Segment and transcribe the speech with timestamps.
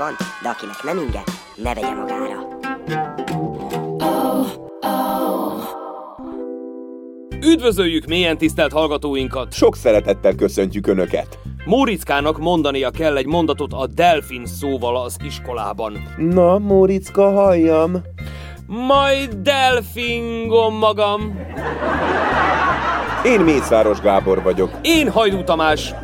[0.00, 1.22] van, de akinek nem inge,
[1.54, 2.48] ne vegye magára.
[7.44, 9.52] Üdvözöljük mélyen tisztelt hallgatóinkat!
[9.52, 11.38] Sok szeretettel köszöntjük Önöket!
[11.64, 15.98] Móriczkának mondania kell egy mondatot a delfin szóval az iskolában.
[16.16, 18.02] Na, Móricka, halljam!
[18.66, 21.38] Majd delfingom magam.
[23.24, 25.94] Én Mészáros Gábor vagyok, Én Hajdú Tamás.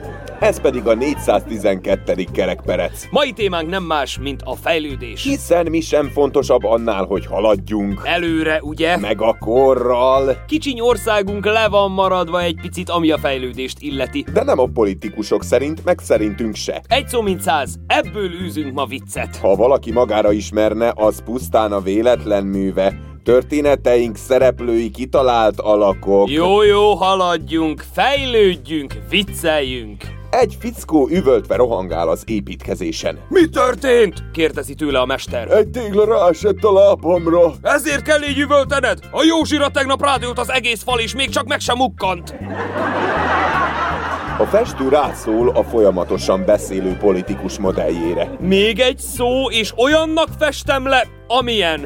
[0.40, 2.24] Ez pedig a 412.
[2.32, 3.06] kerekperec.
[3.10, 5.22] Mai témánk nem más, mint a fejlődés.
[5.22, 8.00] Hiszen mi sem fontosabb annál, hogy haladjunk.
[8.04, 8.96] Előre, ugye?
[8.96, 10.44] Meg a korral.
[10.46, 14.24] Kicsiny országunk le van maradva egy picit, ami a fejlődést illeti.
[14.32, 16.82] De nem a politikusok szerint, meg szerintünk se.
[16.88, 19.36] Egy szó mint száz, ebből űzünk ma viccet.
[19.36, 23.15] Ha valaki magára ismerne, az pusztán a véletlen műve.
[23.26, 26.30] Történeteink szereplői kitalált alakok.
[26.30, 30.04] Jó, jó, haladjunk, fejlődjünk, vicceljünk.
[30.30, 33.18] Egy fickó üvöltve rohangál az építkezésen.
[33.28, 34.30] Mi történt?
[34.32, 35.50] kérdezi tőle a mester.
[35.50, 37.52] Egy tégla ráesett a lábamra.
[37.62, 38.98] Ezért kell így üvöltened?
[39.10, 42.34] A Józsira tegnap rádőlt az egész fal, és még csak meg sem mukkant.
[44.38, 48.30] A festő rászól a folyamatosan beszélő politikus modelljére.
[48.40, 51.80] Még egy szó, és olyannak festem le, amilyen.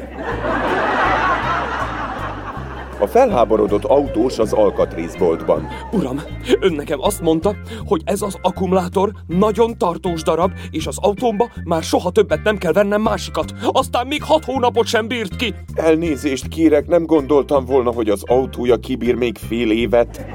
[3.01, 5.67] A felháborodott autós az alkatrészboltban.
[5.91, 6.21] Uram,
[6.59, 11.83] ön nekem azt mondta, hogy ez az akkumulátor nagyon tartós darab, és az autómba már
[11.83, 13.53] soha többet nem kell vennem másikat.
[13.71, 15.53] Aztán még hat hónapot sem bírt ki.
[15.73, 20.25] Elnézést kérek, nem gondoltam volna, hogy az autója kibír még fél évet.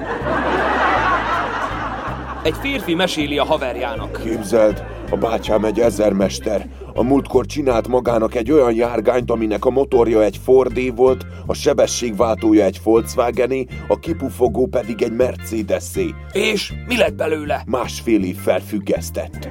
[2.42, 4.20] Egy férfi meséli a haverjának.
[4.24, 6.68] Képzeld, a bátyám egy ezermester.
[6.94, 12.64] A múltkor csinált magának egy olyan járgányt, aminek a motorja egy Fordé volt, a sebességváltója
[12.64, 16.14] egy Volkswagené, a kipufogó pedig egy Mercedesé.
[16.32, 17.62] És mi lett belőle?
[17.66, 19.48] Másfél év felfüggesztett.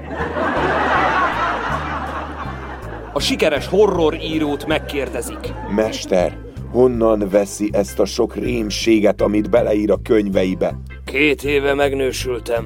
[3.14, 5.54] A sikeres horrorírót megkérdezik.
[5.76, 6.38] Mester,
[6.72, 10.80] honnan veszi ezt a sok rémséget, amit beleír a könyveibe?
[11.06, 12.66] Két éve megnősültem.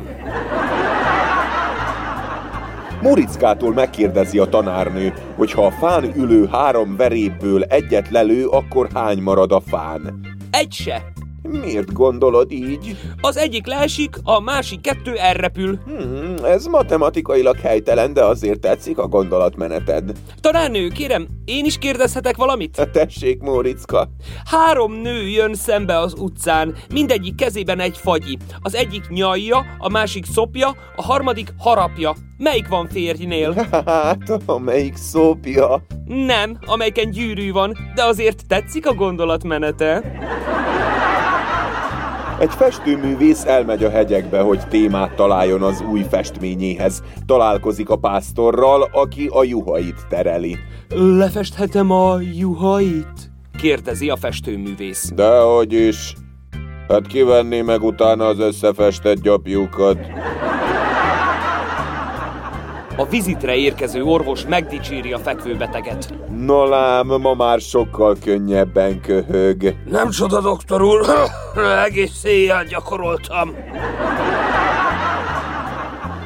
[3.02, 9.22] Morickától megkérdezi a tanárnő, hogy ha a fán ülő három verépből egyet lelő, akkor hány
[9.22, 10.20] marad a fán?
[10.52, 11.12] Egy se.
[11.42, 12.98] Miért gondolod így?
[13.22, 15.80] Az egyik leesik, a másik kettő elrepül.
[15.86, 20.12] Hmm, ez matematikailag helytelen, de azért tetszik a gondolatmeneted.
[20.42, 22.88] Tanárnő, kérem, én is kérdezhetek valamit?
[22.92, 24.10] Tessék, Móricka.
[24.46, 28.38] Három nő jön szembe az utcán, mindegyik kezében egy fagyi.
[28.62, 32.16] Az egyik nyalja, a másik szopja, a harmadik harapja.
[32.38, 33.54] Melyik van férjnél?
[33.86, 35.86] Hát, amelyik szópja.
[36.06, 40.04] Nem, amelyiken gyűrű van, de azért tetszik a gondolatmenete.
[42.40, 47.04] Egy festőművész elmegy a hegyekbe, hogy témát találjon az új festményéhez.
[47.26, 50.58] Találkozik a pásztorral, aki a juhait tereli.
[50.90, 53.32] Lefesthetem a juhait?
[53.58, 55.12] Kérdezi a festőművész.
[55.16, 56.14] Dehogy is.
[56.88, 59.98] Hát kivenné meg utána az összefestett gyapjukat.
[63.00, 66.14] A vizitre érkező orvos megdicséri a fekvőbeteget.
[66.38, 69.76] No lám, ma már sokkal könnyebben köhög.
[69.90, 71.06] Nem csoda, doktor úr,
[71.86, 73.56] egész éjjel gyakoroltam.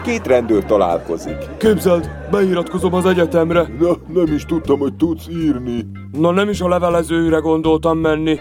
[0.03, 1.37] Két rendőr találkozik.
[1.57, 3.67] Képzeld, beiratkozom az egyetemre.
[3.79, 5.85] Na, nem is tudtam, hogy tudsz írni.
[6.11, 8.37] Na nem is a levelezőre gondoltam menni.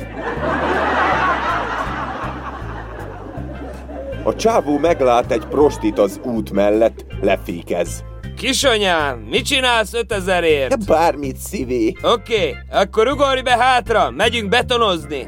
[4.25, 8.05] A csávó meglát egy prostit az út mellett, lefékez.
[8.43, 10.79] Kisanyám, mit csinálsz 5000ért?
[10.87, 11.94] Bármit szívé.
[12.03, 15.27] Oké, okay, akkor ugorj be hátra, megyünk betonozni.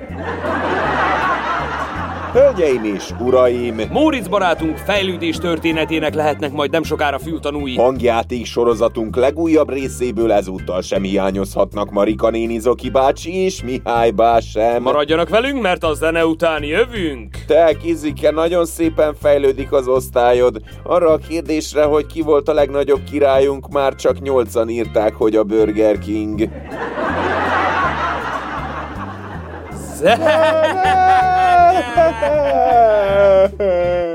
[2.34, 7.76] Hölgyeim és uraim, Móricz barátunk fejlődés történetének lehetnek majd nem sokára fültanúi.
[7.76, 14.82] hangjáték sorozatunk legújabb részéből ezúttal sem hiányozhatnak Marika néni Zoki bácsi és Mihály bá sem.
[14.82, 17.36] Maradjanak velünk, mert a zene után jövünk.
[17.46, 20.56] Te, Kizike, nagyon szépen fejlődik az osztályod.
[20.82, 25.44] Arra a kérdésre, hogy ki volt a legnagyobb királyunk, már csak nyolcan írták, hogy a
[25.44, 26.48] Burger King.
[31.76, 33.50] Ah!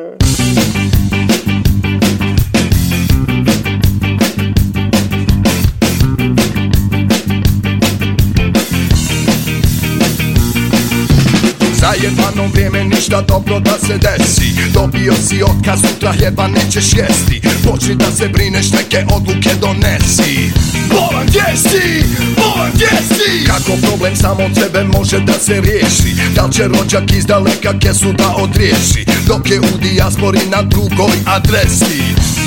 [12.03, 14.71] jednom vrijeme ništa dobro da se desi.
[14.73, 17.41] Dobio si otkaz, sutra jeba nećeš jesti.
[17.63, 20.51] Počni da se brineš, neke odluke donesi.
[20.89, 22.03] Bolan gdje si?
[22.37, 23.47] Bolan gdje si?
[23.47, 26.15] Kako problem samo od tebe može da se riješi?
[26.35, 29.05] Da će rođak iz daleka kesu da odriješi?
[29.27, 32.01] Dok je u dijaspori na drugoj adresi.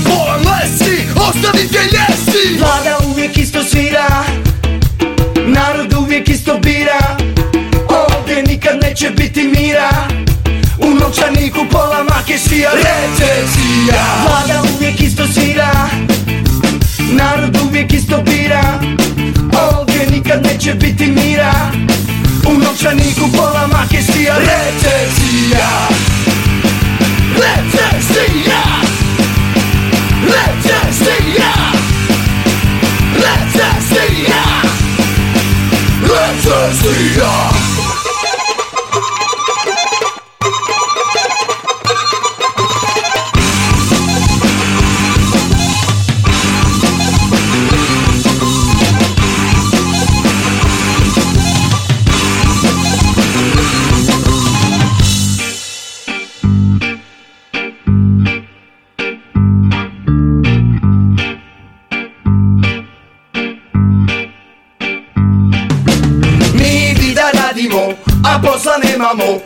[0.04, 4.24] Bolan lesi, ostavite ljesi Vlada uvijek isto svira
[5.46, 7.16] Narod uvijek isto bira.
[7.88, 9.31] Ovdje nikad neće biti
[12.22, 15.88] make svija Recesija Vlada uvijek isto svira
[17.12, 18.80] Narod uvijek isto bira.
[19.70, 21.31] Ovdje nikad neće biti mira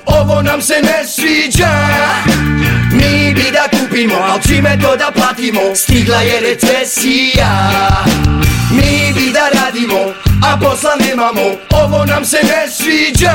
[0.07, 1.71] Ovo nam se ne sviđa.
[2.93, 5.61] Mi bi da kupimo, al čime to da platimo?
[5.75, 7.71] Stigla je recesija.
[8.71, 11.57] Mi bi da radimo, a posla nemamo.
[11.71, 13.33] Ovo nam se ne sviđa.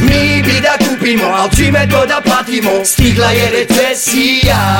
[0.00, 2.70] Mi bi da kupimo, al čime to da platimo?
[2.84, 4.78] Stigla je recesija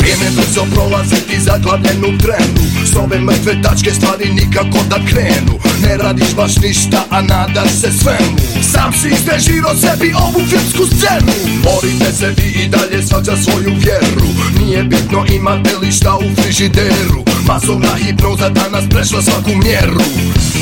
[0.00, 2.62] Vrijeme brzo prolazi ti zaglavljen u trenu.
[2.92, 5.54] S ove mrtve tačke stvari nikako da krenu.
[5.82, 8.36] Ne radiš baš ništa, a nadaš se svemu.
[8.72, 11.32] Sam si izrežirao sebi ovu filmsku scenu.
[11.64, 14.28] Borite se vi i dalje svađa svoju vjeru.
[14.60, 17.24] Nije bitno imate li šta u frižideru.
[17.46, 20.00] Masovna hipnoza danas prešla svaku mjeru.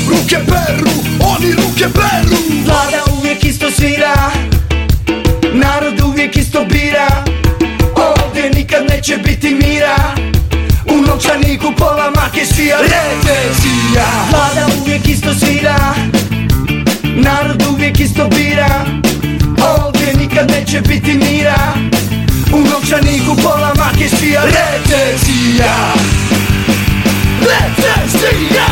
[0.09, 2.37] Ruke peru, oni ruke peru.
[2.65, 4.31] Vlada uvijek isto svira
[9.41, 9.95] biti mira.
[10.85, 15.93] U novčaniku pola make svija Recesija Vlada uvijek isto svira.
[17.03, 18.85] Narod uvijek isto bira.
[19.77, 21.73] Ovdje nikad neće biti mira.
[22.53, 25.93] U novčaniku pola make svija Recesija
[27.41, 28.67] Recesija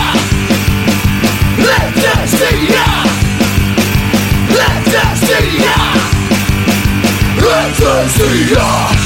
[1.57, 2.83] Recesija
[4.49, 5.77] Recesija
[7.37, 8.96] Recesija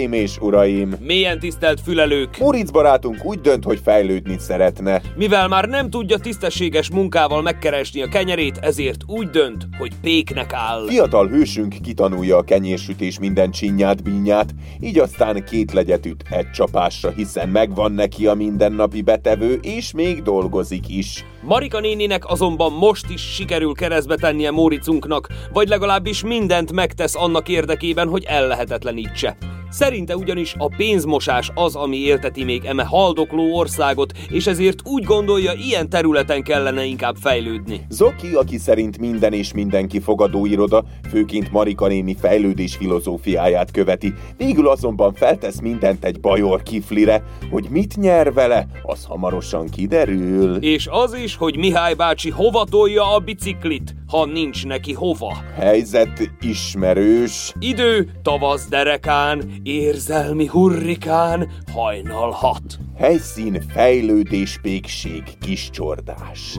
[0.00, 0.94] Hölgyeim és uraim!
[1.00, 2.38] Mélyen tisztelt fülelők!
[2.38, 5.02] Muric barátunk úgy dönt, hogy fejlődni szeretne.
[5.16, 10.86] Mivel már nem tudja tisztességes munkával megkeresni a kenyerét, ezért úgy dönt, hogy péknek áll.
[10.86, 17.10] Fiatal hősünk kitanulja a kenyérsütés minden csinyát, bínyát, így aztán két legyet üt egy csapásra,
[17.10, 21.24] hiszen megvan neki a mindennapi betevő, és még dolgozik is.
[21.42, 28.08] Marika néninek azonban most is sikerül keresztbe tennie Móricunknak, vagy legalábbis mindent megtesz annak érdekében,
[28.08, 29.36] hogy ellehetetlenítse.
[29.70, 35.52] Szerinte ugyanis a pénzmosás az, ami élteti még eme haldokló országot, és ezért úgy gondolja,
[35.52, 37.86] ilyen területen kellene inkább fejlődni.
[37.88, 45.12] Zoki, aki szerint minden és mindenki fogadóiroda, főként Marika néni fejlődés filozófiáját követi, végül azonban
[45.12, 50.56] feltesz mindent egy bajor kiflire, hogy mit nyer vele, az hamarosan kiderül.
[50.56, 55.36] És az is, hogy Mihály bácsi hova tolja a biciklit, ha nincs neki hova.
[55.54, 57.52] Helyzet ismerős.
[57.58, 62.78] Idő, tavasz derekán, érzelmi hurrikán, hajnal hat.
[62.98, 66.58] Helyszín fejlődés pékség kis csordás.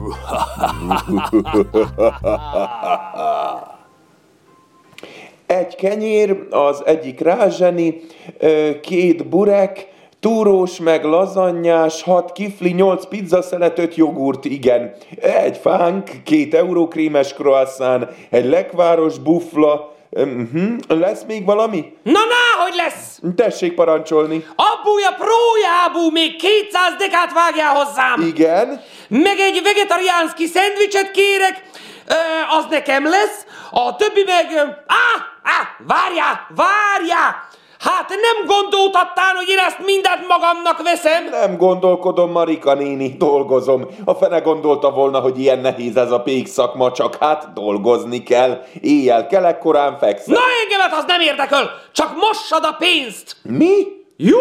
[5.46, 8.00] Egy kenyér, az egyik rázseni,
[8.80, 9.88] két burek,
[10.20, 14.94] túrós meg lazanyás, hat kifli, nyolc pizzaszelet, öt jogurt, igen.
[15.20, 20.76] Egy fánk, két eurókrémes croissant, egy lekváros bufla, Uh-huh.
[20.88, 21.96] Lesz még valami?
[22.02, 23.18] Na, na, hogy lesz!
[23.36, 24.46] Tessék parancsolni.
[24.56, 28.20] Abúja prójábú, még 200 dekát vágjál hozzám!
[28.20, 28.80] Igen?
[29.08, 31.62] Meg egy vegetariánszki szendvicset kérek,
[32.06, 32.14] ö,
[32.58, 34.46] az nekem lesz, a többi meg...
[34.86, 37.48] Á, á, várjál, várjál!
[37.82, 41.24] Hát nem gondoltattál, hogy én ezt mindent magamnak veszem?
[41.30, 43.86] Nem gondolkodom, Marika néni, dolgozom.
[44.04, 48.62] A fene gondolta volna, hogy ilyen nehéz ez a pék szakma, csak hát dolgozni kell.
[48.80, 50.34] Éjjel kelek, korán fekszem.
[50.34, 53.36] Na engemet az nem érdekel, csak mossad a pénzt!
[53.42, 53.74] Mi?
[54.16, 54.38] Jó?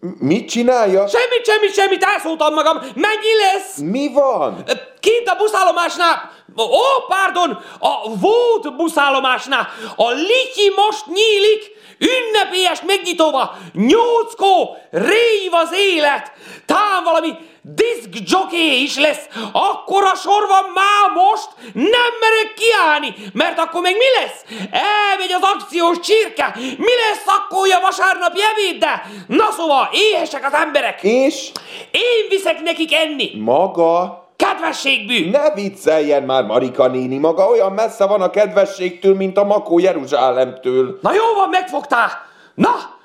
[0.00, 1.06] Mit csinálja?
[1.06, 2.76] Semmit, semmit, semmit, elszóltam magam.
[2.78, 3.76] Mennyi lesz?
[3.76, 4.64] Mi van?
[5.00, 14.76] Kint a buszállomásnál, ó, pardon, a volt buszállomásnál, a lityi most nyílik, ünnepélyes megnyitóba, nyolckó,
[14.90, 16.32] rév az élet,
[16.66, 17.34] tám valami
[17.74, 23.96] disk jockey is lesz, akkora sor van már most, nem merek kiállni, mert akkor még
[23.96, 24.44] mi lesz?
[24.70, 29.02] Elmegy az akciós csirke, mi lesz akkor a vasárnapi ebéddel?
[29.26, 31.02] Na szóval, éhesek az emberek.
[31.02, 31.50] És?
[31.90, 33.30] Én viszek nekik enni.
[33.38, 34.26] Maga?
[34.36, 35.30] Kedvességbű!
[35.30, 40.98] Ne vicceljen már, Marika néni, maga olyan messze van a kedvességtől, mint a Makó Jeruzsálemtől.
[41.02, 42.10] Na jó van, megfogtál!
[42.54, 42.97] Na,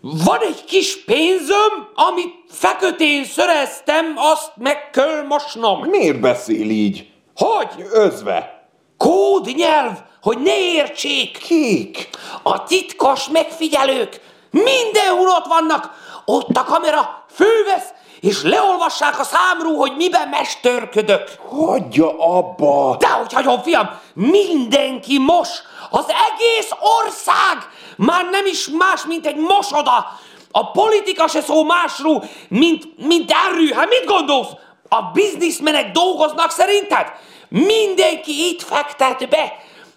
[0.00, 5.80] van egy kis pénzöm, amit fekötén szöreztem, azt meg kell mosnom.
[5.80, 7.10] Miért beszél így?
[7.36, 7.86] Hogy?
[7.92, 8.68] Özve.
[8.96, 11.38] Kódnyelv, hogy ne értsék.
[11.38, 12.08] Kik?
[12.42, 15.90] A titkos megfigyelők mindenhol ott vannak.
[16.24, 17.88] Ott a kamera fővesz,
[18.20, 21.30] és leolvassák a számról, hogy miben mestörködök.
[21.48, 22.96] Hagyja abba!
[22.98, 25.48] Dehogy hagyom, fiam, mindenki mos,
[25.90, 26.70] az egész
[27.04, 30.18] ország, már nem is más, mint egy mosoda.
[30.50, 33.72] A politika se szó másról, mint, mint erő.
[33.72, 34.48] Hát mit gondolsz?
[34.88, 37.06] A bizniszmenek dolgoznak szerinted?
[37.48, 39.52] Mindenki itt fektet be.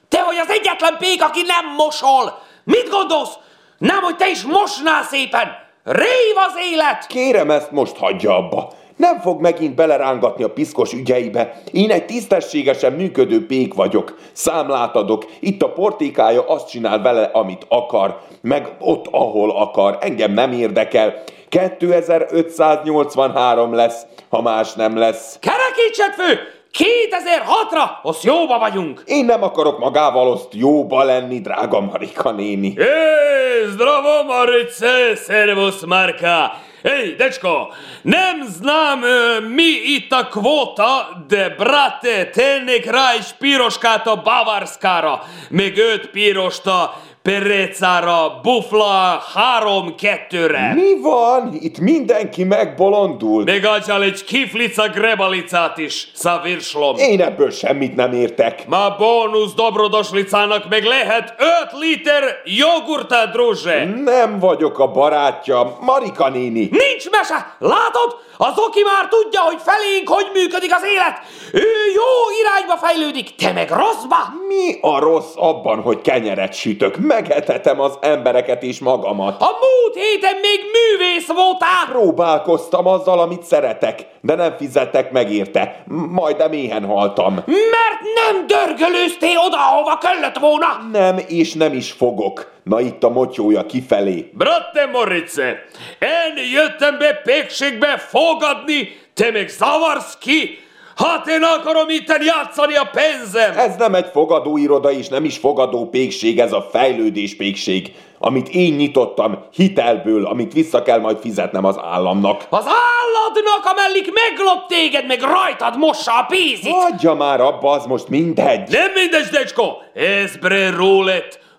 [0.09, 2.41] Te vagy az egyetlen pék, aki nem mosol.
[2.63, 3.33] Mit gondolsz?
[3.77, 5.47] Nem, hogy te is mosnál szépen.
[5.83, 7.07] Rév az élet!
[7.07, 8.73] Kérem, ezt most hagyja abba.
[8.95, 11.61] Nem fog megint belerángatni a piszkos ügyeibe.
[11.71, 14.17] Én egy tisztességesen működő pék vagyok.
[14.31, 15.25] Számlát adok.
[15.39, 18.19] Itt a portékája azt csinál vele, amit akar.
[18.41, 19.97] Meg ott, ahol akar.
[20.01, 21.23] Engem nem érdekel.
[21.49, 25.39] 2583 lesz, ha más nem lesz.
[25.39, 26.39] Kerekítsed fő!
[26.77, 29.03] 2006-ra, azt jóba vagyunk!
[29.05, 32.73] Én nem akarok magával azt jóba lenni, drága Marika néni.
[32.77, 36.51] Ej, zdravo Marice, servus Marka!
[36.83, 37.73] Ej, dečko,
[38.03, 45.19] nem znam e, mi i takvota, de brate, te ne grajš piroškato bavarskaro,
[45.51, 50.73] megöt pirošta, Perecára, Bufla három-kettőre.
[50.73, 51.57] Mi van?
[51.59, 53.45] Itt mindenki megbolondult.
[53.45, 53.65] Még
[54.01, 56.97] egy kiflica grebalicát is, szavirslom.
[56.97, 58.67] Én ebből semmit nem értek.
[58.67, 63.85] Ma bónusz dobrodošlicának meg lehet 5 liter jogurta, druže.
[63.85, 66.69] Nem vagyok a barátja, Marika néni.
[66.71, 67.55] Nincs mese!
[67.59, 68.19] Látod?
[68.43, 71.19] Az oki már tudja, hogy felénk hogy működik az élet.
[71.53, 72.09] Ő jó
[72.41, 74.17] irányba fejlődik, te meg rosszba.
[74.47, 76.97] Mi a rossz abban, hogy kenyeret sütök?
[76.97, 79.41] Megetetem az embereket is magamat.
[79.41, 81.85] A múlt héten még művész voltál.
[81.89, 85.83] Próbálkoztam azzal, amit szeretek, de nem fizettek meg érte.
[86.09, 87.33] Majdnem éhen haltam.
[87.45, 90.67] Mert nem dörgölőztél oda, ahova kellett volna.
[90.91, 92.51] Nem, és nem is fogok.
[92.63, 94.31] Na itt a motyója kifelé.
[94.33, 95.65] Brate Morice,
[95.99, 97.97] én jöttem be pékségbe
[98.31, 100.59] fogadni, te meg zavarsz ki.
[100.95, 103.57] Hát én akarom itten játszani a pénzem.
[103.57, 108.73] Ez nem egy fogadóiroda, és nem is fogadó pékség, ez a fejlődés pékség, amit én
[108.73, 112.45] nyitottam hitelből, amit vissza kell majd fizetnem az államnak.
[112.49, 116.71] Az álladnak, amellik meglop téged, meg rajtad mossa a pénzit.
[116.71, 118.69] Hagyja már abba, az most mindegy.
[118.69, 120.69] Nem mindegy, decsko, ez bre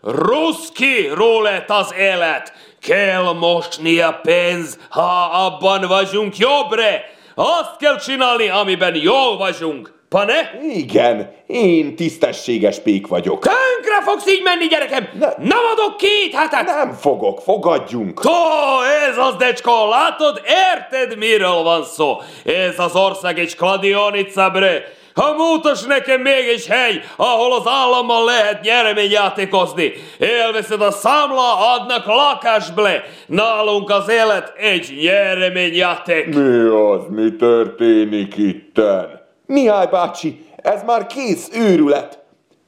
[0.03, 2.53] rólet, ruszki rólet az élet.
[2.81, 7.05] Kell mosni a pénz, ha abban vagyunk jobbre.
[7.35, 10.01] Azt kell csinálni, amiben jól vagyunk.
[10.09, 10.59] Pane?
[10.75, 13.43] Igen, én tisztességes pék vagyok.
[13.43, 15.09] Tönkre fogsz így menni, gyerekem!
[15.19, 16.65] Ne- Nem adok két hetet!
[16.67, 18.21] Nem fogok, fogadjunk.
[18.21, 18.33] Tó,
[19.11, 20.41] ez az, decska, látod,
[20.75, 22.17] érted, miről van szó?
[22.45, 24.83] Ez az ország egy kladionica, bre.
[25.15, 29.93] Ha mutas nekem még egy hely, ahol az állammal lehet nyereményjátékozni.
[30.19, 33.03] Élveszed a számla, adnak lakásble.
[33.27, 36.27] Nálunk az élet egy nyereményjáték.
[36.35, 39.21] Mi az, mi történik itten?
[39.47, 42.19] Mihály bácsi, ez már kész őrület.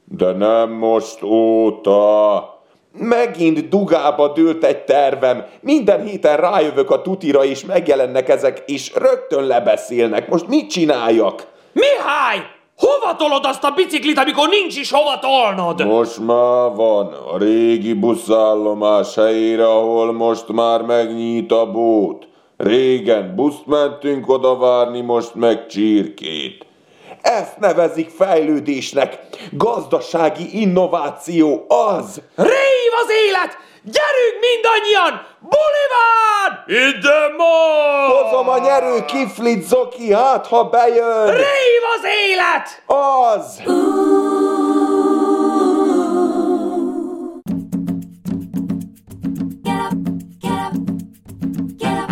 [0.03, 2.53] De nem most óta.
[2.97, 5.45] Megint dugába dőlt egy tervem.
[5.61, 10.29] Minden héten rájövök a tutira, és megjelennek ezek, és rögtön lebeszélnek.
[10.29, 11.53] Most mit csináljak?
[11.75, 12.39] Mihály!
[12.77, 15.85] Hova tolod azt a biciklit, amikor nincs is hova tolnod?
[15.85, 22.27] Most már van a régi buszállomás helyére, ahol most már megnyit a bót.
[22.57, 26.64] Régen buszt mentünk oda várni, most meg csirkét.
[27.25, 29.19] Ezt nevezik fejlődésnek.
[29.51, 32.21] Gazdasági innováció az.
[32.35, 33.57] Rév az élet!
[33.83, 35.27] Gyerünk mindannyian!
[35.39, 36.63] Buli van!
[36.67, 37.53] Ide ma!
[38.07, 41.25] Hozom a nyerő kiflit, Zoki, hát ha bejön.
[41.25, 42.83] Rév az élet!
[42.85, 43.61] Az!
[49.63, 50.73] Get up, get up,
[51.77, 52.09] get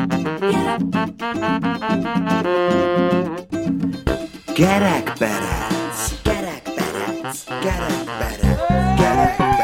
[2.47, 3.12] up.
[4.53, 8.59] Kerekperec, kerekperec, kerekperec,
[8.99, 9.63] kerekperec.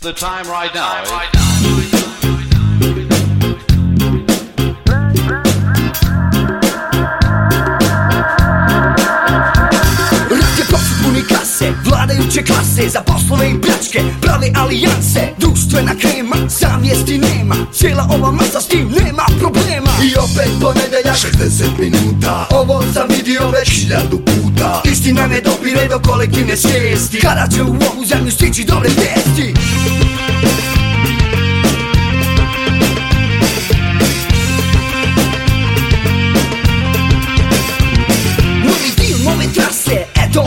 [0.00, 1.41] The time right now.
[12.72, 18.68] Klase Za poslove i pljačke, prave alijanse Društvena krema, savjesti nema Cijela ova masa s
[18.68, 19.90] tim nema problema.
[20.02, 24.82] I opet ponedeljak 60 minuta Ovo sam vidio već Hiljadu puta.
[24.84, 29.54] Istina ne dopire do kolektivne svijesti Kada će u ovu zemlju stići dobre vijesti?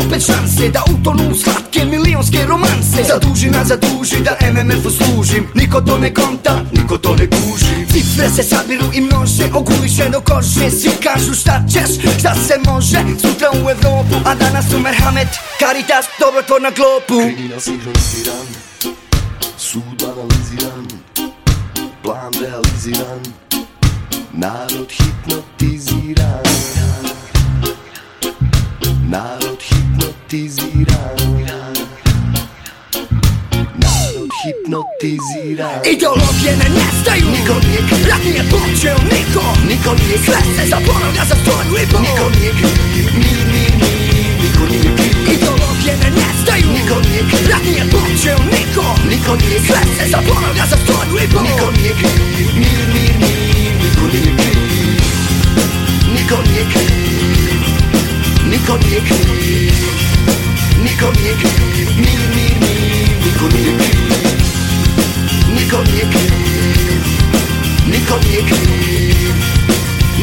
[0.07, 1.85] Opet šanse da utonu u slatke
[2.15, 5.47] milionske romanse Zaduži nas zaduži da MMF-u služim.
[5.53, 10.21] Niko to ne konta, niko to ne kuži Cifre se sabiru i množe Oguliše do
[10.21, 10.71] kože.
[10.71, 12.97] Svi kažu šta ćeš, šta se može.
[13.21, 15.27] Sutra u Evropu, a danas u Merhamet
[15.59, 17.33] Caritas, dobrotvor na glopu.
[17.35, 18.47] Kriminal sinhroniziran
[19.57, 20.87] Sud analiziran
[22.03, 23.21] Plan realiziran
[24.31, 26.43] Narod hipnotiziran.
[29.09, 31.24] Narod hipnotiziran
[34.85, 40.55] hipnotiziran Ideologije ne nestaju Niko nije kriv Rat nije počeo niko Niko nije Sve kriv
[40.57, 44.03] se zaboravlja za stoju i pol Niko nije kriv Mir, mir, mir
[44.43, 49.59] Niko nije kriv Ideologije ne nestaju Niko nije kriv Rat nije počeo niko Niko nije
[49.67, 54.05] Sve kriv se zaboravlja za stoju i pol Niko nije kriv Mir, mir, mir Niko
[54.13, 54.59] nije kriv
[56.15, 56.91] Niko nije kriv
[58.51, 59.73] Niko nije kriv
[60.85, 64.14] Niko nije kriv Mir, mir, mir Niko nije kriv
[65.65, 67.01] Niko nije kriv.
[67.91, 69.33] Niko nije kriv.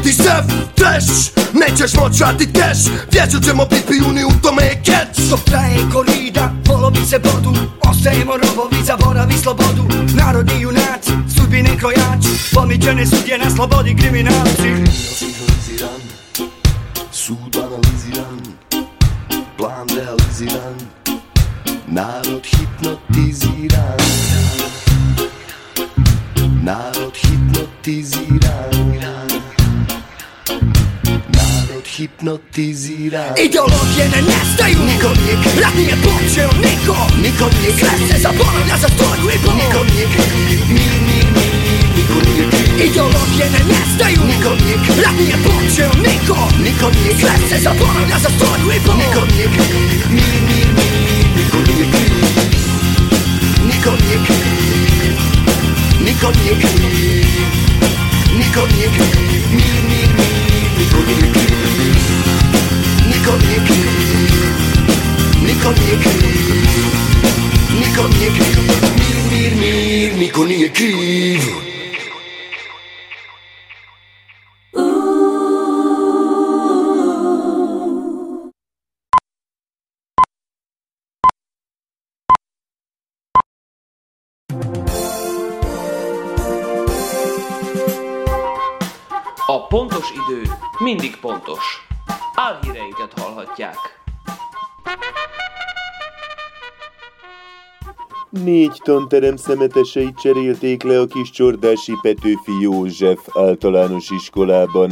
[0.02, 1.04] ti sef Treš,
[1.52, 2.78] nećeš moć vratit keš
[3.12, 5.30] Vječno ćemo bit pijuni u tome je catch.
[5.30, 7.52] Dok traje korida, polovi se bodu.
[7.80, 9.84] Ostajemo robovi, zaboravi slobodu.
[10.14, 12.28] Narodi junaci, sudbine krojači.
[12.54, 14.70] Pomiđene sudje na slobodi kriminalci.
[15.18, 16.00] Sinhroniziran
[17.12, 18.40] Sud analiziran
[19.56, 20.74] Plan realiziran
[21.86, 23.98] Narod hipnotiziran.
[26.62, 28.39] Narod hipnotiziran
[32.00, 38.76] hipnotizirani Ideologie ne nestaju Nikom nik Radnije poče od niko Nikom nik Sve se zaboravlja
[38.82, 40.12] za stvarnu i bol Nikom nik
[40.74, 41.46] Mi, mi, mi,
[41.96, 42.48] nikom nik
[42.86, 48.30] Ideologije ne nestaju Nikom nik Radnije poče od niko Nikom nik Sve se zaboravlja za
[48.36, 49.52] stvarnu i bol Nikom nik
[50.16, 50.88] Mi, mi, mi,
[51.36, 51.90] nikom nik
[53.68, 54.24] Nikom nik
[56.06, 56.60] Nikom nik
[58.38, 58.94] Nikom nik
[59.56, 60.28] Mi, mi, mi,
[60.78, 61.59] nikom nik
[63.20, 64.32] Niko nije kriv.
[65.46, 66.94] Niko nije kriv.
[68.98, 71.40] Mir, mir, mir Niko nije kriv.
[89.48, 90.42] A pontos idő
[90.80, 91.60] mindig pontos.
[92.42, 93.76] Álhíreinket hallhatják.
[98.30, 104.90] Négy tanterem szemeteseit cserélték le a kis csordási Petőfi József általános iskolában.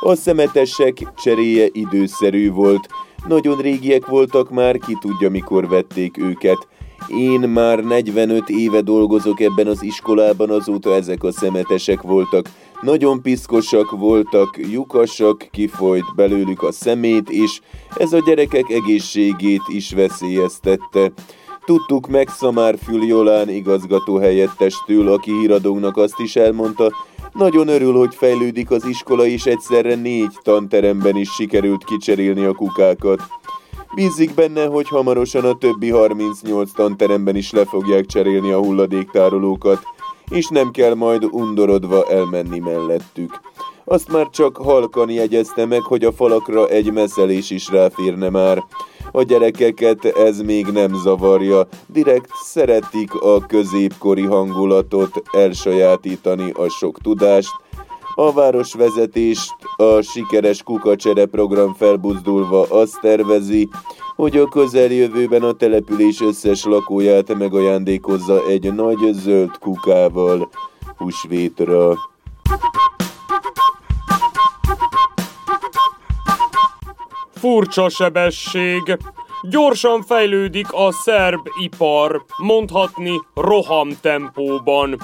[0.00, 2.88] A szemetesek cseréje időszerű volt,
[3.28, 6.68] nagyon régiek voltak már, ki tudja mikor vették őket.
[7.08, 12.48] Én már 45 éve dolgozok ebben az iskolában, azóta ezek a szemetesek voltak.
[12.80, 17.60] Nagyon piszkosak voltak, lyukasak, kifolyt belőlük a szemét, és
[17.94, 21.12] ez a gyerekek egészségét is veszélyeztette.
[21.64, 26.92] Tudtuk meg Szamárfül Jolán igazgató helyettestől, aki híradónak azt is elmondta,
[27.32, 33.20] nagyon örül, hogy fejlődik az iskola, és egyszerre négy tanteremben is sikerült kicserélni a kukákat.
[33.94, 39.82] Bízik benne, hogy hamarosan a többi 38 tanteremben is le fogják cserélni a hulladéktárolókat,
[40.30, 43.40] és nem kell majd undorodva elmenni mellettük.
[43.84, 48.64] Azt már csak halkan jegyezte meg, hogy a falakra egy meszelés is ráférne már.
[49.12, 57.50] A gyerekeket ez még nem zavarja, direkt szeretik a középkori hangulatot elsajátítani a sok tudást,
[58.18, 63.68] a városvezetést a sikeres kukacsere program felbuzdulva azt tervezi,
[64.14, 70.48] hogy a közeljövőben a település összes lakóját megajándékozza egy nagy zöld kukával
[70.96, 71.94] húsvétra.
[77.34, 78.98] Furcsa sebesség.
[79.50, 84.96] Gyorsan fejlődik a szerb ipar, mondhatni rohamtempóban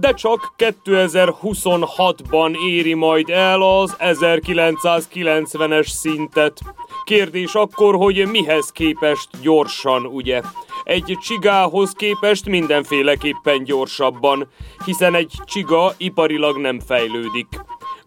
[0.00, 6.60] de csak 2026-ban éri majd el az 1990-es szintet.
[7.04, 10.40] Kérdés akkor, hogy mihez képest gyorsan, ugye?
[10.84, 14.48] Egy csigához képest mindenféleképpen gyorsabban,
[14.84, 17.46] hiszen egy csiga iparilag nem fejlődik.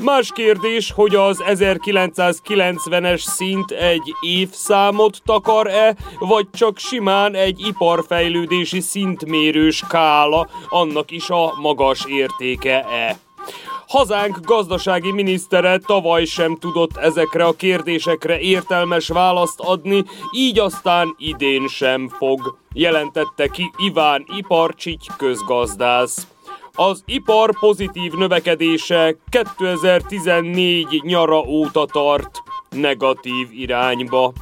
[0.02, 9.70] Más kérdés, hogy az 1990-es szint egy évszámot takar-e, vagy csak simán egy iparfejlődési szintmérő
[9.70, 13.20] skála, annak is a magas értéke-e.
[13.88, 21.68] Hazánk gazdasági minisztere tavaly sem tudott ezekre a kérdésekre értelmes választ adni, így aztán idén
[21.68, 26.28] sem fog, jelentette ki Iván Iparcsik közgazdász.
[26.90, 32.30] Az ipar pozitív növekedése 2014 nyara óta tart
[32.70, 34.34] negatív irányba.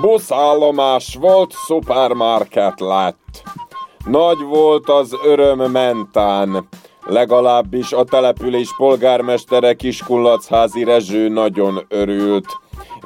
[0.00, 3.42] Buszállomás volt, szupermarket lett.
[4.04, 6.68] Nagy volt az öröm mentán.
[7.04, 12.46] Legalábbis a település polgármestere Kiskullacházi Rezső nagyon örült.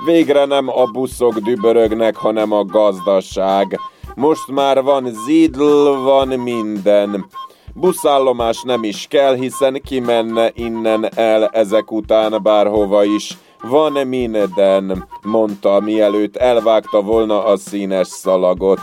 [0.04, 3.80] Végre nem a buszok dübörögnek, hanem a gazdaság.
[4.14, 7.26] Most már van zidl, van minden.
[7.74, 13.38] Buszállomás nem is kell, hiszen kimenne innen el ezek után bárhova is.
[13.62, 18.80] Van minden, mondta, mielőtt elvágta volna a színes szalagot.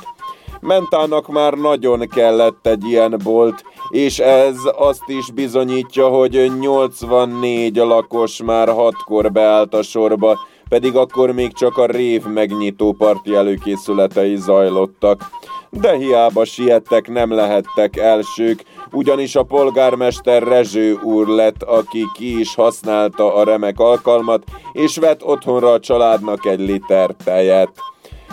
[0.62, 8.42] Mentának már nagyon kellett egy ilyen bolt, és ez azt is bizonyítja, hogy 84 lakos
[8.44, 15.30] már hatkor beállt a sorba, pedig akkor még csak a rév megnyitó parti előkészületei zajlottak.
[15.70, 22.56] De hiába siettek, nem lehettek elsők, ugyanis a polgármester Rezső úr lett, aki ki is
[22.56, 27.70] használta a remek alkalmat, és vett otthonra a családnak egy liter tejet.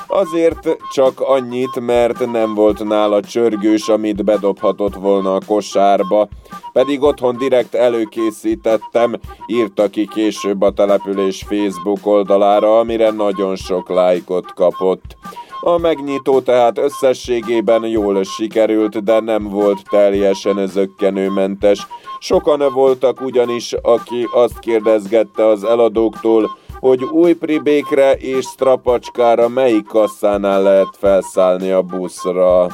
[0.07, 6.29] Azért csak annyit, mert nem volt nála csörgős, amit bedobhatott volna a kosárba.
[6.73, 9.15] Pedig otthon direkt előkészítettem,
[9.47, 15.17] írta ki később a település Facebook oldalára, amire nagyon sok lájkot kapott.
[15.61, 21.87] A megnyitó tehát összességében jól sikerült, de nem volt teljesen zöggenőmentes.
[22.19, 26.51] Sokan voltak ugyanis, aki azt kérdezgette az eladóktól,
[26.87, 32.67] hogy új pribékre és strapacskára melyik kasszánál lehet felszállni a buszra.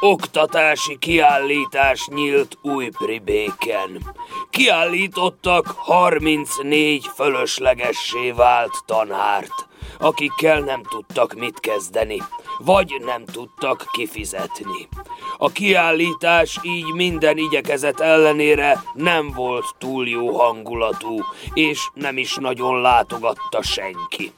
[0.00, 2.58] Oktatási kiállítás nyílt
[2.90, 4.14] pribéken.
[4.50, 9.67] Kiállítottak 34 fölöslegessé vált tanárt,
[9.98, 12.22] akikkel nem tudtak mit kezdeni,
[12.58, 14.88] vagy nem tudtak kifizetni.
[15.38, 21.20] A kiállítás így minden igyekezet ellenére nem volt túl jó hangulatú,
[21.54, 24.32] és nem is nagyon látogatta senki.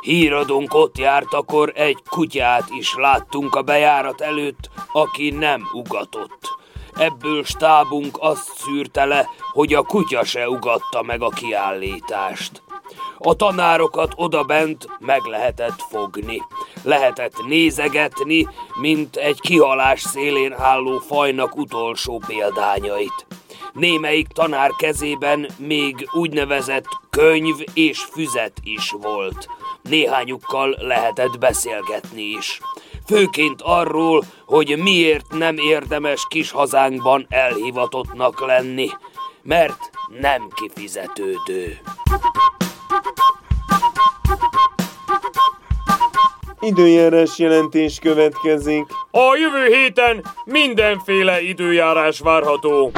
[0.00, 6.58] Híradónk ott járt, akkor egy kutyát is láttunk a bejárat előtt, aki nem ugatott.
[6.96, 12.62] Ebből stábunk azt szűrte le, hogy a kutya se ugatta meg a kiállítást.
[13.18, 16.42] A tanárokat odabent meg lehetett fogni.
[16.82, 18.48] Lehetett nézegetni,
[18.80, 23.26] mint egy kihalás szélén álló fajnak utolsó példányait.
[23.72, 29.48] Némelyik tanár kezében még úgynevezett könyv és füzet is volt.
[29.82, 32.60] Néhányukkal lehetett beszélgetni is.
[33.06, 38.88] Főként arról, hogy miért nem érdemes kis hazánkban elhivatottnak lenni,
[39.42, 41.80] mert nem kifizetődő.
[46.60, 48.84] Időjárás jelentés következik.
[49.10, 52.92] A jövő héten mindenféle időjárás várható.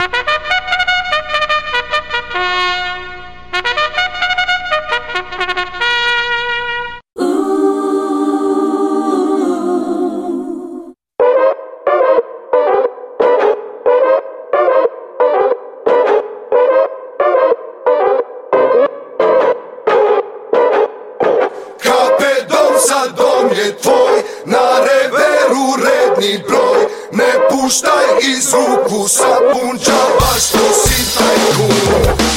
[29.04, 32.32] Iz ruku Sapunčavaš što si tajkun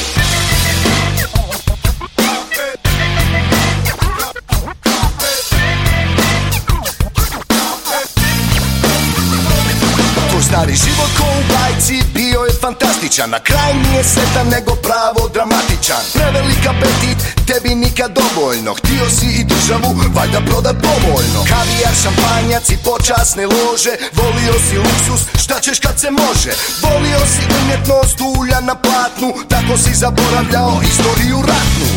[10.42, 16.02] stari život ko u bajci bio je fantastičan Na kraj nije setan nego pravo dramatičan.
[16.12, 18.74] Prevelik apetit, tebi nikad dovoljno.
[18.74, 21.40] Htio si i državu, valjda prodat povoljno.
[21.52, 23.94] Kavijar, šampanjac i počasne lože.
[24.18, 26.52] Volio si luksus, šta ćeš kad se može?
[26.82, 29.28] Volio si umjetnost ulja na platnu.
[29.48, 31.88] Tako si zaboravljao istoriju ratnu.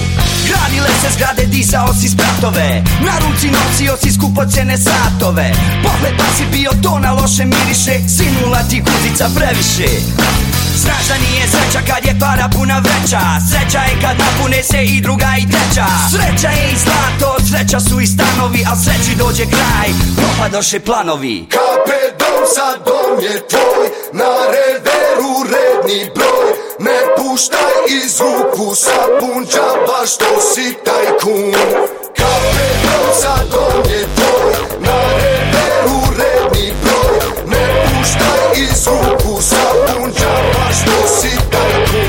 [0.48, 2.84] Gradile se zgrade, dizao si spratove.
[3.08, 5.52] Na ruci nosio si skupocene satove.
[5.84, 7.96] Pogled pa si bio to na loše miriše.
[8.16, 9.90] Sinula ti guzica previše.
[10.76, 13.22] Znaš da nije sreća kad je para puna vreća.
[13.50, 15.86] Sreća je kad napune se i druga i treća.
[16.12, 21.48] Sreća je i zlato, sreća su i stanovi Al sreći dođe kraj, propadoše planovi.
[21.50, 26.50] Kape dom sa dom je tvoj Na reveru redni broj.
[26.80, 31.54] Ne puštaj iz ruku Sapun džaba što si tajkun.
[32.18, 37.16] Kape dom sa dom je tvoj Na reveru redni broj.
[37.52, 42.09] Ne puštaj iz ruku Sapun džaba što si tajkun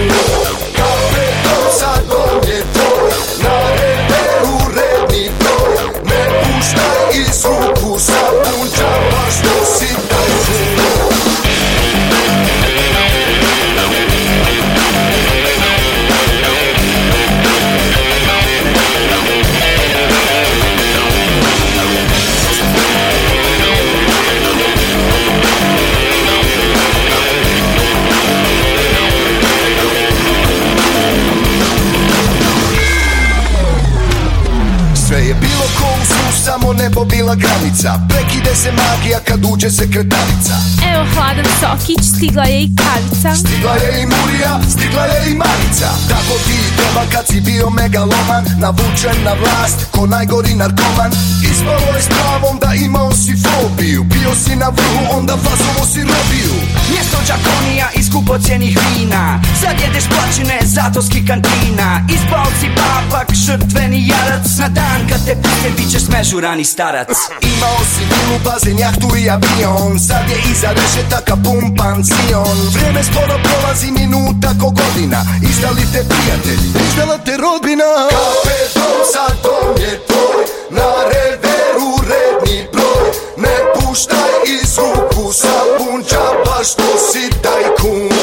[37.05, 38.01] bila granica.
[38.09, 43.35] Prekide se magija kad uđe sekretarica Evo hladan sokić, stigla je i kavica.
[43.35, 48.45] Stigla je i Murija, stigla je i Marica Tako ti treba kad si bio megaloman
[48.59, 51.13] Navučen na vlast, ko najgori narkoman.
[51.51, 56.01] Ispalo je s pravom da imao si fobiju Bio si na vrhu, onda fazovo si
[56.01, 56.55] robiju.
[56.91, 59.41] Mjesto džakonija i skupocijenih vina.
[59.61, 62.07] Sad jedeš plaćine zatorskih kantina.
[62.17, 64.47] Ispao si papak, žrtveni jarac.
[64.59, 67.09] Na dan kad te puste bit ćeš smežurani starac.
[67.43, 69.99] Imao si vilu, bazen, jahtu i avion.
[69.99, 72.57] Sad je iza rešetaka pun pansion.
[72.75, 75.21] Vrijeme skoro prolazi minuta ko godina.
[75.51, 77.91] Izdali te prijatelji, izdala te rodbina.
[78.11, 80.43] Kape dom sa dom je tvoj.
[80.71, 83.09] Na reveru redni broj.
[83.37, 88.20] Ne puštaj iz ruku Sapun džaba što si tajkun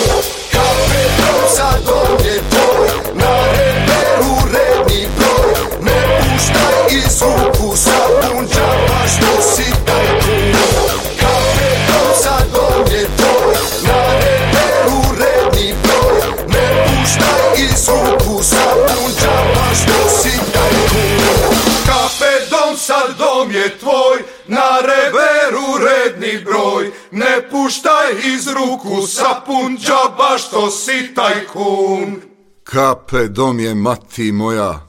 [28.36, 32.22] iz ruku Sapun džaba što si tajkun
[32.64, 34.88] Kape dom je mati moja,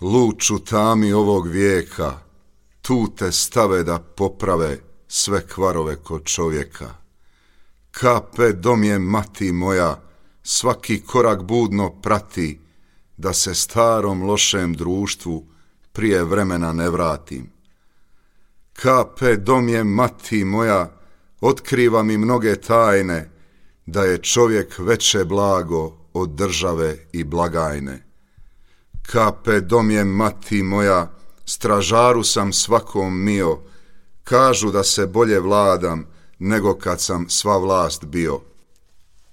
[0.00, 2.18] luču tami ovog vijeka,
[2.82, 4.78] tu te stave da poprave
[5.08, 6.94] sve kvarove kod čovjeka.
[7.90, 10.02] Kape dom je mati moja,
[10.42, 12.60] svaki korak budno prati,
[13.16, 15.46] da se starom lošem društvu
[15.92, 17.52] prije vremena ne vratim.
[18.72, 20.97] Kape dom je mati moja,
[21.40, 23.30] otkriva mi mnoge tajne,
[23.86, 28.04] da je čovjek veće blago od države i blagajne.
[29.02, 31.12] Kape dom je mati moja,
[31.44, 33.58] stražaru sam svakom mio,
[34.24, 36.06] kažu da se bolje vladam
[36.38, 38.40] nego kad sam sva vlast bio.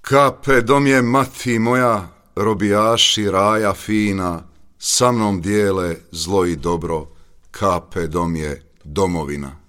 [0.00, 4.42] Kape dom je mati moja, robijaši raja fina,
[4.78, 7.06] sa mnom dijele zlo i dobro,
[7.50, 9.65] kape dom je domovina.